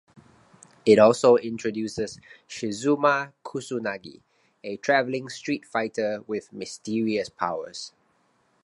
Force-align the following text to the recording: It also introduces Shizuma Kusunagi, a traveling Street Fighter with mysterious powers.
It 0.83 0.97
also 0.97 1.37
introduces 1.37 2.19
Shizuma 2.49 3.33
Kusunagi, 3.45 4.19
a 4.63 4.77
traveling 4.77 5.29
Street 5.29 5.63
Fighter 5.63 6.23
with 6.25 6.51
mysterious 6.51 7.29
powers. 7.29 7.93